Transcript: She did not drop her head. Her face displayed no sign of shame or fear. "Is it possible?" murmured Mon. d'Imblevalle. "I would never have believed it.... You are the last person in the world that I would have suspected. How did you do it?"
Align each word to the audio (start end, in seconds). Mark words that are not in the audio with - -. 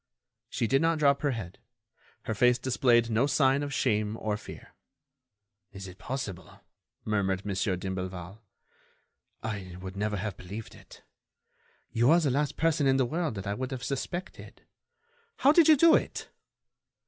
She 0.49 0.65
did 0.65 0.81
not 0.81 0.97
drop 0.97 1.21
her 1.21 1.29
head. 1.29 1.59
Her 2.23 2.33
face 2.33 2.57
displayed 2.57 3.11
no 3.11 3.27
sign 3.27 3.61
of 3.61 3.71
shame 3.71 4.17
or 4.19 4.35
fear. 4.35 4.73
"Is 5.71 5.87
it 5.87 5.99
possible?" 5.99 6.59
murmured 7.05 7.45
Mon. 7.45 7.53
d'Imblevalle. 7.53 8.39
"I 9.43 9.77
would 9.79 9.95
never 9.95 10.17
have 10.17 10.37
believed 10.37 10.73
it.... 10.73 11.03
You 11.91 12.09
are 12.09 12.19
the 12.19 12.31
last 12.31 12.57
person 12.57 12.87
in 12.87 12.97
the 12.97 13.05
world 13.05 13.35
that 13.35 13.45
I 13.45 13.53
would 13.53 13.69
have 13.69 13.83
suspected. 13.83 14.63
How 15.37 15.51
did 15.51 15.67
you 15.67 15.77
do 15.77 15.93
it?" 15.93 16.29